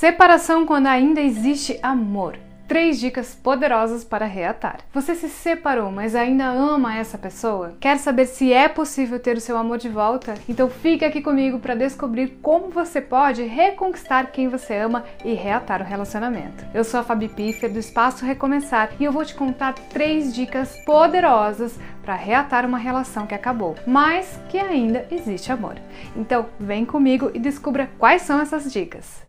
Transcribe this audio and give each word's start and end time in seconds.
Separação 0.00 0.64
quando 0.64 0.86
ainda 0.86 1.20
existe 1.20 1.78
amor. 1.82 2.38
Três 2.66 2.98
dicas 2.98 3.34
poderosas 3.34 4.02
para 4.02 4.24
reatar. 4.24 4.78
Você 4.94 5.14
se 5.14 5.28
separou, 5.28 5.92
mas 5.92 6.14
ainda 6.14 6.46
ama 6.46 6.96
essa 6.96 7.18
pessoa? 7.18 7.76
Quer 7.78 7.98
saber 7.98 8.24
se 8.24 8.50
é 8.50 8.66
possível 8.66 9.20
ter 9.20 9.36
o 9.36 9.40
seu 9.42 9.58
amor 9.58 9.76
de 9.76 9.90
volta? 9.90 10.36
Então 10.48 10.70
fica 10.70 11.06
aqui 11.06 11.20
comigo 11.20 11.58
para 11.58 11.74
descobrir 11.74 12.38
como 12.40 12.70
você 12.70 12.98
pode 12.98 13.42
reconquistar 13.42 14.32
quem 14.32 14.48
você 14.48 14.78
ama 14.78 15.04
e 15.22 15.34
reatar 15.34 15.82
o 15.82 15.84
relacionamento. 15.84 16.64
Eu 16.72 16.82
sou 16.82 17.00
a 17.00 17.04
Fabi 17.04 17.28
Piffer 17.28 17.70
do 17.70 17.78
Espaço 17.78 18.24
Recomeçar 18.24 18.92
e 18.98 19.04
eu 19.04 19.12
vou 19.12 19.26
te 19.26 19.34
contar 19.34 19.74
três 19.74 20.34
dicas 20.34 20.78
poderosas 20.86 21.78
para 22.02 22.14
reatar 22.14 22.64
uma 22.64 22.78
relação 22.78 23.26
que 23.26 23.34
acabou, 23.34 23.76
mas 23.86 24.40
que 24.48 24.56
ainda 24.56 25.06
existe 25.10 25.52
amor. 25.52 25.74
Então 26.16 26.46
vem 26.58 26.86
comigo 26.86 27.30
e 27.34 27.38
descubra 27.38 27.90
quais 27.98 28.22
são 28.22 28.40
essas 28.40 28.72
dicas. 28.72 29.28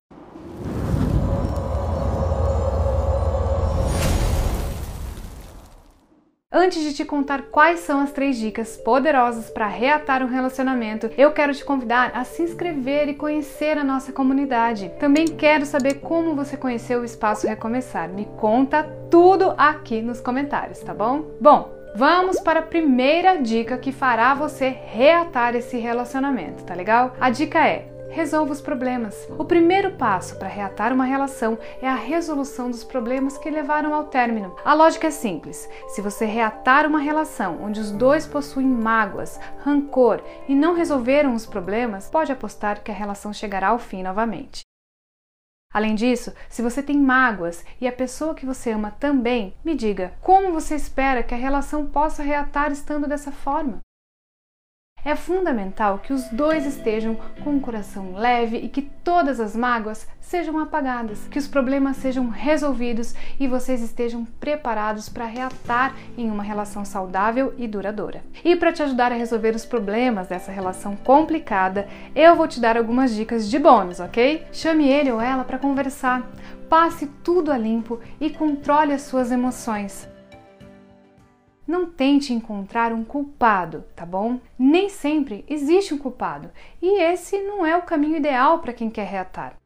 Antes 6.54 6.83
de 6.83 6.93
te 6.93 7.05
contar 7.05 7.43
quais 7.43 7.79
são 7.79 8.01
as 8.01 8.11
três 8.11 8.37
dicas 8.37 8.75
poderosas 8.75 9.50
para 9.50 9.68
reatar 9.68 10.21
um 10.21 10.28
relacionamento, 10.28 11.09
eu 11.18 11.32
quero 11.32 11.54
te 11.55 11.64
convidar 11.64 12.11
a 12.14 12.25
se 12.25 12.43
inscrever 12.43 13.07
e 13.07 13.14
conhecer 13.14 13.78
a 13.78 13.86
nossa 13.86 14.11
comunidade. 14.11 14.92
Também 15.00 15.28
quero 15.28 15.65
saber 15.65 16.01
como 16.01 16.36
você 16.36 16.57
conheceu 16.57 17.00
o 17.00 17.06
Espaço 17.06 17.47
Recomeçar. 17.47 18.09
Me 18.09 18.25
conta 18.37 18.83
tudo 19.09 19.54
aqui 19.57 20.01
nos 20.01 20.19
comentários, 20.19 20.79
tá 20.79 20.93
bom? 20.93 21.25
Bom, 21.39 21.79
Vamos 21.93 22.39
para 22.39 22.61
a 22.61 22.64
primeira 22.64 23.36
dica 23.36 23.78
que 23.78 23.92
fará 23.92 24.33
você 24.33 24.70
reatar 24.70 25.57
esse 25.57 25.78
relacionamento, 25.78 26.64
tá 26.64 26.73
legal? 26.73 27.14
A 27.20 27.29
dica 27.29 27.68
é: 27.68 27.90
resolva 28.11 28.51
os 28.51 28.61
problemas. 28.61 29.28
O 29.38 29.46
primeiro 29.46 29.92
passo 29.92 30.38
para 30.38 30.47
reatar 30.47 30.93
uma 30.93 31.06
relação 31.06 31.57
é 31.82 31.88
a 31.88 31.96
resolução 31.96 32.70
dos 32.70 32.84
problemas 32.84 33.38
que 33.38 33.50
levaram 33.50 33.94
ao 33.94 34.06
término. 34.06 34.56
A 34.64 34.73
lógica 34.73 35.08
é 35.08 35.12
simples: 35.12 35.70
se 35.88 36.02
você 36.02 36.26
reatar 36.26 36.86
uma 36.86 37.00
relação 37.00 37.59
onde 37.64 37.80
os 37.80 37.92
dois 37.92 38.28
possuem 38.28 38.67
mágoas, 38.67 39.39
rancor 39.59 40.22
e 40.48 40.54
não 40.54 40.73
resolveram 40.73 41.34
os 41.34 41.45
problemas, 41.45 42.09
pode 42.09 42.32
apostar 42.32 42.84
que 42.84 42.92
a 42.92 42.95
relação 42.95 43.34
chegará 43.34 43.70
ao 43.70 43.80
fim 43.80 44.04
novamente. 44.04 44.62
Além 45.73 45.95
disso, 45.95 46.34
se 46.50 46.62
você 46.62 46.84
tem 46.84 46.98
mágoas 46.98 47.64
e 47.80 47.88
a 47.88 47.94
pessoa 47.94 48.36
que 48.36 48.45
você 48.45 48.72
ama 48.72 48.92
também, 48.92 49.56
me 49.64 49.73
diga 49.73 50.14
como 50.22 50.52
você 50.52 50.76
espera 50.76 51.23
que 51.23 51.34
a 51.34 51.38
relação 51.38 51.88
possa 51.88 52.22
reatar 52.22 52.72
estando 52.73 53.08
dessa 53.08 53.32
forma. 53.32 53.80
É 55.04 55.16
fundamental 55.16 55.98
que 55.98 56.14
os 56.14 56.28
dois 56.30 56.64
estejam 56.64 57.18
com 57.44 57.56
o 57.56 57.60
coração 57.60 58.14
leve 58.14 58.58
e 58.58 58.70
que 58.70 58.84
todas 58.84 59.40
as 59.40 59.56
mágoas 59.56 60.08
sejam 60.20 60.60
apagadas, 60.60 61.28
que 61.28 61.40
os 61.40 61.48
problemas 61.48 61.98
sejam 61.98 62.30
resolvidos 62.30 63.16
e 63.40 63.48
vocês 63.48 63.82
estejam 63.82 64.24
preparados 64.40 65.10
para 65.10 65.26
reatar 65.26 65.96
em 66.16 66.30
uma 66.30 66.44
relação 66.44 66.86
saudável 66.86 67.52
e 67.58 67.68
duradoura. 67.68 68.24
E 68.46 68.56
para 68.56 68.72
te 68.72 68.84
ajudar 68.84 69.12
a 69.12 69.16
resolver 69.16 69.56
os 69.56 69.66
problemas 69.66 70.28
dessa 70.28 70.52
relação 70.52 70.96
complicada, 70.96 71.88
eu 72.16 72.36
vou 72.36 72.48
te 72.48 72.60
dar 72.60 72.78
algumas 72.78 73.16
dicas 73.16 73.50
de 73.50 73.58
bônus, 73.58 74.00
ok? 74.00 74.46
Chame 74.54 74.88
ele 74.88 75.12
ou 75.12 75.20
ela 75.20 75.44
para 75.44 75.58
conversar, 75.58 76.30
passe 76.70 77.08
tudo 77.24 77.52
a 77.52 77.58
limpo 77.58 78.00
e 78.20 78.30
controle 78.30 78.94
as 78.94 79.02
suas 79.02 79.32
emoções. 79.32 80.11
Não 81.67 81.86
tente 81.86 82.34
encontrar 82.34 82.92
um 82.92 83.04
culpado, 83.04 83.84
tá 83.95 84.06
bom? 84.06 84.40
Nem 84.58 84.90
sempre 84.90 85.45
existe 85.48 85.94
um 85.94 85.98
culpado 85.98 86.50
e 86.81 87.02
esse 87.02 87.38
não 87.42 87.66
é 87.66 87.78
o 87.78 87.84
caminho 87.84 88.17
ideal 88.17 88.59
para 88.59 88.73
quem 88.73 88.90
quer 88.90 89.06
reatar. 89.06 89.61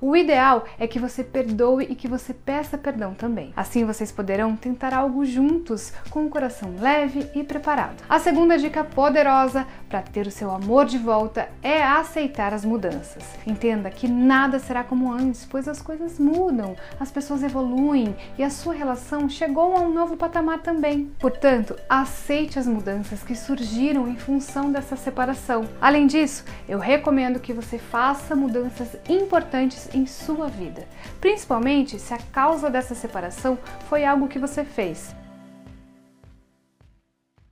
O 0.00 0.14
ideal 0.14 0.64
é 0.78 0.86
que 0.86 0.98
você 0.98 1.24
perdoe 1.24 1.86
e 1.88 1.94
que 1.94 2.06
você 2.06 2.34
peça 2.34 2.76
perdão 2.76 3.14
também. 3.14 3.52
Assim 3.56 3.84
vocês 3.84 4.12
poderão 4.12 4.54
tentar 4.54 4.92
algo 4.92 5.24
juntos, 5.24 5.92
com 6.10 6.26
o 6.26 6.28
coração 6.28 6.74
leve 6.78 7.26
e 7.34 7.42
preparado. 7.42 8.02
A 8.08 8.18
segunda 8.18 8.58
dica 8.58 8.84
poderosa 8.84 9.66
para 9.88 10.02
ter 10.02 10.26
o 10.26 10.30
seu 10.30 10.50
amor 10.50 10.84
de 10.84 10.98
volta 10.98 11.48
é 11.62 11.82
aceitar 11.82 12.52
as 12.52 12.64
mudanças. 12.64 13.24
Entenda 13.46 13.90
que 13.90 14.06
nada 14.06 14.58
será 14.58 14.84
como 14.84 15.10
antes, 15.10 15.46
pois 15.48 15.66
as 15.66 15.80
coisas 15.80 16.18
mudam, 16.18 16.76
as 17.00 17.10
pessoas 17.10 17.42
evoluem 17.42 18.14
e 18.36 18.44
a 18.44 18.50
sua 18.50 18.74
relação 18.74 19.28
chegou 19.28 19.76
a 19.76 19.80
um 19.80 19.92
novo 19.92 20.16
patamar 20.16 20.58
também. 20.58 21.10
Portanto, 21.18 21.74
aceite 21.88 22.58
as 22.58 22.66
mudanças 22.66 23.22
que 23.22 23.34
surgiram 23.34 24.08
em 24.08 24.16
função 24.16 24.70
dessa 24.70 24.96
separação. 24.96 25.64
Além 25.80 26.06
disso, 26.06 26.44
eu 26.68 26.78
recomendo 26.78 27.40
que 27.40 27.52
você 27.52 27.78
faça 27.78 28.36
mudanças 28.36 28.96
importantes 29.08 29.85
em 29.94 30.06
sua 30.06 30.48
vida, 30.48 30.86
principalmente 31.20 31.98
se 31.98 32.12
a 32.14 32.18
causa 32.18 32.70
dessa 32.70 32.94
separação 32.94 33.58
foi 33.88 34.04
algo 34.04 34.28
que 34.28 34.38
você 34.38 34.64
fez. 34.64 35.14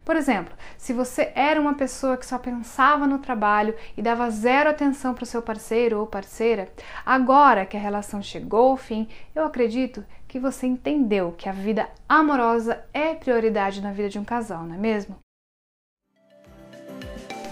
Por 0.04 0.16
exemplo, 0.16 0.54
se 0.76 0.92
você 0.92 1.32
era 1.34 1.58
uma 1.58 1.74
pessoa 1.74 2.16
que 2.18 2.26
só 2.26 2.38
pensava 2.38 3.06
no 3.06 3.18
trabalho 3.18 3.74
e 3.96 4.02
dava 4.02 4.30
zero 4.30 4.68
atenção 4.68 5.14
para 5.14 5.22
o 5.22 5.26
seu 5.26 5.40
parceiro 5.40 5.98
ou 5.98 6.06
parceira, 6.06 6.68
agora 7.06 7.64
que 7.64 7.76
a 7.76 7.80
relação 7.80 8.22
chegou 8.22 8.72
ao 8.72 8.76
fim, 8.76 9.08
eu 9.34 9.44
acredito 9.44 10.04
que 10.28 10.38
você 10.38 10.66
entendeu 10.66 11.32
que 11.32 11.48
a 11.48 11.52
vida 11.52 11.88
amorosa 12.06 12.84
é 12.92 13.14
prioridade 13.14 13.80
na 13.80 13.92
vida 13.92 14.10
de 14.10 14.18
um 14.18 14.24
casal, 14.24 14.64
não 14.64 14.74
é 14.74 14.78
mesmo? 14.78 15.16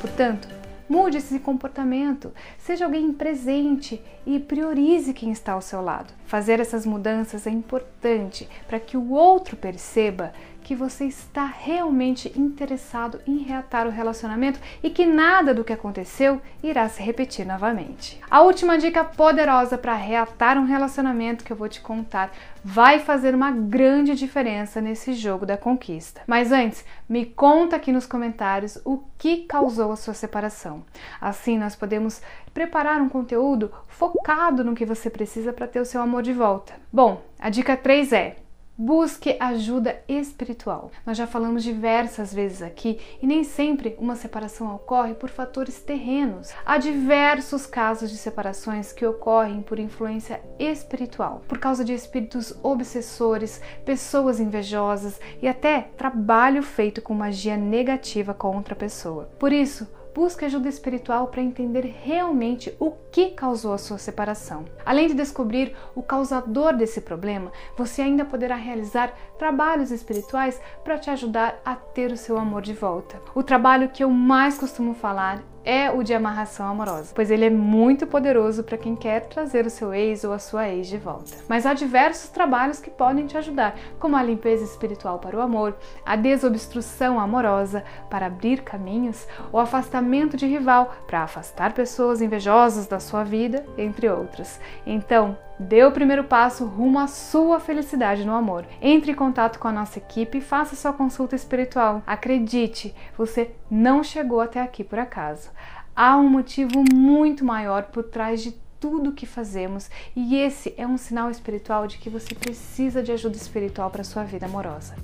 Portanto, 0.00 0.46
Mude 0.88 1.18
esse 1.18 1.38
comportamento, 1.38 2.32
seja 2.58 2.84
alguém 2.84 3.12
presente 3.12 4.02
e 4.26 4.38
priorize 4.38 5.14
quem 5.14 5.30
está 5.30 5.52
ao 5.52 5.62
seu 5.62 5.80
lado. 5.80 6.12
Fazer 6.26 6.60
essas 6.60 6.84
mudanças 6.84 7.46
é 7.46 7.50
importante 7.50 8.48
para 8.66 8.80
que 8.80 8.96
o 8.96 9.10
outro 9.10 9.56
perceba 9.56 10.32
que 10.62 10.74
você 10.74 11.04
está 11.04 11.44
realmente 11.44 12.32
interessado 12.38 13.20
em 13.26 13.38
reatar 13.38 13.86
o 13.86 13.90
relacionamento 13.90 14.60
e 14.82 14.88
que 14.88 15.04
nada 15.04 15.52
do 15.52 15.64
que 15.64 15.72
aconteceu 15.72 16.40
irá 16.62 16.88
se 16.88 17.02
repetir 17.02 17.46
novamente. 17.46 18.20
A 18.30 18.40
última 18.40 18.78
dica 18.78 19.04
poderosa 19.04 19.76
para 19.76 19.94
reatar 19.94 20.56
um 20.56 20.64
relacionamento 20.64 21.44
que 21.44 21.52
eu 21.52 21.56
vou 21.56 21.68
te 21.68 21.80
contar 21.80 22.32
vai 22.64 23.00
fazer 23.00 23.34
uma 23.34 23.50
grande 23.50 24.14
diferença 24.14 24.80
nesse 24.80 25.14
jogo 25.14 25.44
da 25.44 25.56
conquista. 25.56 26.22
Mas 26.26 26.52
antes, 26.52 26.84
me 27.08 27.26
conta 27.26 27.76
aqui 27.76 27.90
nos 27.90 28.06
comentários 28.06 28.78
o 28.84 29.02
que 29.18 29.38
causou 29.44 29.92
a 29.92 29.96
sua 29.96 30.14
separação. 30.14 30.84
Assim 31.20 31.58
nós 31.58 31.74
podemos 31.74 32.22
preparar 32.54 33.00
um 33.00 33.08
conteúdo 33.08 33.72
focado 33.88 34.62
no 34.62 34.74
que 34.74 34.86
você 34.86 35.10
precisa 35.10 35.52
para 35.52 35.66
ter 35.66 35.80
o 35.80 35.86
seu 35.86 36.00
amor 36.00 36.22
de 36.22 36.32
volta. 36.32 36.74
Bom, 36.92 37.22
a 37.38 37.50
dica 37.50 37.76
3 37.76 38.12
é 38.12 38.36
Busque 38.76 39.36
ajuda 39.38 40.02
espiritual. 40.08 40.90
Nós 41.04 41.18
já 41.18 41.26
falamos 41.26 41.62
diversas 41.62 42.32
vezes 42.32 42.62
aqui 42.62 42.98
e 43.20 43.26
nem 43.26 43.44
sempre 43.44 43.94
uma 43.98 44.16
separação 44.16 44.74
ocorre 44.74 45.12
por 45.12 45.28
fatores 45.28 45.82
terrenos. 45.82 46.50
Há 46.64 46.78
diversos 46.78 47.66
casos 47.66 48.10
de 48.10 48.16
separações 48.16 48.90
que 48.90 49.04
ocorrem 49.04 49.60
por 49.60 49.78
influência 49.78 50.42
espiritual, 50.58 51.42
por 51.46 51.58
causa 51.58 51.84
de 51.84 51.92
espíritos 51.92 52.54
obsessores, 52.62 53.60
pessoas 53.84 54.40
invejosas 54.40 55.20
e 55.42 55.46
até 55.46 55.82
trabalho 55.98 56.62
feito 56.62 57.02
com 57.02 57.12
magia 57.12 57.58
negativa 57.58 58.32
contra 58.32 58.72
a 58.74 58.78
pessoa. 58.78 59.30
Por 59.38 59.52
isso, 59.52 59.86
busque 60.14 60.44
ajuda 60.44 60.68
espiritual 60.68 61.28
para 61.28 61.42
entender 61.42 61.84
realmente 62.02 62.74
o 62.78 62.92
que 63.10 63.30
causou 63.30 63.72
a 63.72 63.78
sua 63.78 63.98
separação. 63.98 64.64
Além 64.84 65.08
de 65.08 65.14
descobrir 65.14 65.74
o 65.94 66.02
causador 66.02 66.76
desse 66.76 67.00
problema, 67.00 67.52
você 67.76 68.02
ainda 68.02 68.24
poderá 68.24 68.56
realizar 68.56 69.14
trabalhos 69.38 69.90
espirituais 69.90 70.60
para 70.84 70.98
te 70.98 71.10
ajudar 71.10 71.60
a 71.64 71.74
ter 71.74 72.12
o 72.12 72.16
seu 72.16 72.38
amor 72.38 72.62
de 72.62 72.72
volta. 72.72 73.20
O 73.34 73.42
trabalho 73.42 73.88
que 73.88 74.04
eu 74.04 74.10
mais 74.10 74.58
costumo 74.58 74.94
falar 74.94 75.42
é 75.64 75.90
o 75.90 76.02
de 76.02 76.12
amarração 76.14 76.66
amorosa, 76.66 77.12
pois 77.14 77.30
ele 77.30 77.44
é 77.44 77.50
muito 77.50 78.06
poderoso 78.06 78.62
para 78.62 78.78
quem 78.78 78.96
quer 78.96 79.22
trazer 79.28 79.66
o 79.66 79.70
seu 79.70 79.94
ex 79.94 80.24
ou 80.24 80.32
a 80.32 80.38
sua 80.38 80.68
ex 80.68 80.86
de 80.88 80.98
volta. 80.98 81.36
Mas 81.48 81.66
há 81.66 81.74
diversos 81.74 82.30
trabalhos 82.30 82.80
que 82.80 82.90
podem 82.90 83.26
te 83.26 83.36
ajudar, 83.36 83.76
como 83.98 84.16
a 84.16 84.22
limpeza 84.22 84.64
espiritual 84.64 85.18
para 85.18 85.36
o 85.36 85.40
amor, 85.40 85.76
a 86.04 86.16
desobstrução 86.16 87.20
amorosa 87.20 87.84
para 88.10 88.26
abrir 88.26 88.62
caminhos, 88.62 89.26
o 89.52 89.58
afastamento 89.58 90.36
de 90.36 90.46
rival 90.46 90.94
para 91.06 91.22
afastar 91.22 91.72
pessoas 91.72 92.20
invejosas 92.20 92.86
da 92.86 92.98
sua 92.98 93.24
vida, 93.24 93.64
entre 93.76 94.08
outros. 94.08 94.58
Então, 94.86 95.36
Dê 95.62 95.84
o 95.84 95.92
primeiro 95.92 96.24
passo 96.24 96.66
rumo 96.66 96.98
à 96.98 97.06
sua 97.06 97.60
felicidade 97.60 98.24
no 98.24 98.34
amor. 98.34 98.66
Entre 98.80 99.12
em 99.12 99.14
contato 99.14 99.60
com 99.60 99.68
a 99.68 99.72
nossa 99.72 99.98
equipe 99.98 100.38
e 100.38 100.40
faça 100.40 100.74
sua 100.74 100.92
consulta 100.92 101.36
espiritual. 101.36 102.02
Acredite, 102.04 102.92
você 103.16 103.52
não 103.70 104.02
chegou 104.02 104.40
até 104.40 104.60
aqui 104.60 104.82
por 104.82 104.98
acaso. 104.98 105.50
Há 105.94 106.16
um 106.16 106.28
motivo 106.28 106.82
muito 106.92 107.44
maior 107.44 107.84
por 107.84 108.02
trás 108.02 108.42
de 108.42 108.52
tudo 108.80 109.12
que 109.12 109.24
fazemos 109.24 109.88
e 110.16 110.36
esse 110.36 110.74
é 110.76 110.84
um 110.84 110.98
sinal 110.98 111.30
espiritual 111.30 111.86
de 111.86 111.98
que 111.98 112.10
você 112.10 112.34
precisa 112.34 113.00
de 113.00 113.12
ajuda 113.12 113.36
espiritual 113.36 113.88
para 113.88 114.02
sua 114.02 114.24
vida 114.24 114.46
amorosa. 114.46 114.96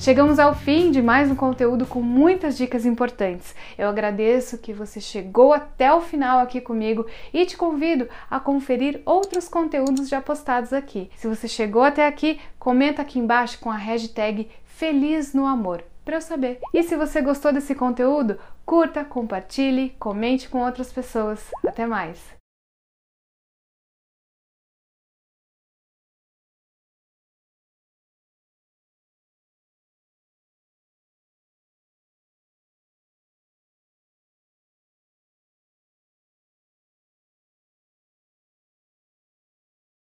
Chegamos 0.00 0.38
ao 0.38 0.54
fim 0.54 0.92
de 0.92 1.02
mais 1.02 1.28
um 1.28 1.34
conteúdo 1.34 1.84
com 1.84 2.00
muitas 2.00 2.56
dicas 2.56 2.86
importantes. 2.86 3.52
Eu 3.76 3.88
agradeço 3.88 4.56
que 4.56 4.72
você 4.72 5.00
chegou 5.00 5.52
até 5.52 5.92
o 5.92 6.00
final 6.00 6.38
aqui 6.38 6.60
comigo 6.60 7.04
e 7.34 7.44
te 7.44 7.56
convido 7.56 8.08
a 8.30 8.38
conferir 8.38 9.02
outros 9.04 9.48
conteúdos 9.48 10.08
já 10.08 10.20
postados 10.20 10.72
aqui. 10.72 11.10
Se 11.16 11.26
você 11.26 11.48
chegou 11.48 11.82
até 11.82 12.06
aqui, 12.06 12.40
comenta 12.60 13.02
aqui 13.02 13.18
embaixo 13.18 13.58
com 13.58 13.70
a 13.70 13.76
hashtag 13.76 14.48
Feliz 14.64 15.34
no 15.34 15.44
Amor 15.44 15.82
para 16.04 16.16
eu 16.16 16.20
saber. 16.20 16.60
E 16.72 16.82
se 16.84 16.96
você 16.96 17.20
gostou 17.20 17.52
desse 17.52 17.74
conteúdo, 17.74 18.38
curta, 18.64 19.04
compartilhe, 19.04 19.96
comente 19.98 20.48
com 20.48 20.60
outras 20.64 20.92
pessoas. 20.92 21.50
Até 21.66 21.86
mais! 21.86 22.37